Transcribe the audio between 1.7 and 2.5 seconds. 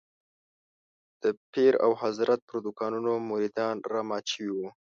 او حضرت